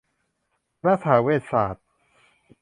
[0.79, 1.83] คณะสหเวชศาสตร์